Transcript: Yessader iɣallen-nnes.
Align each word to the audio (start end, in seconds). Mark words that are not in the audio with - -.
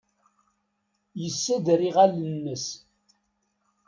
Yessader 1.21 1.79
iɣallen-nnes. 1.89 2.65